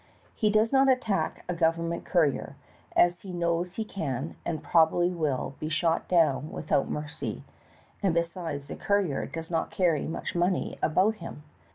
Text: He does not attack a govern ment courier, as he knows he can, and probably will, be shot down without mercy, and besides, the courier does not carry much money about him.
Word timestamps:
He 0.33 0.49
does 0.49 0.71
not 0.71 0.89
attack 0.89 1.45
a 1.47 1.53
govern 1.53 1.89
ment 1.89 2.05
courier, 2.05 2.55
as 2.95 3.19
he 3.19 3.31
knows 3.31 3.75
he 3.75 3.85
can, 3.85 4.35
and 4.43 4.63
probably 4.63 5.11
will, 5.11 5.53
be 5.59 5.69
shot 5.69 6.07
down 6.07 6.49
without 6.51 6.89
mercy, 6.89 7.43
and 8.01 8.11
besides, 8.11 8.65
the 8.65 8.75
courier 8.75 9.27
does 9.27 9.51
not 9.51 9.69
carry 9.69 10.07
much 10.07 10.33
money 10.33 10.79
about 10.81 11.17
him. 11.17 11.43